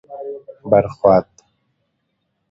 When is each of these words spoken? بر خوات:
بر 0.71 0.85
خوات: 0.93 1.27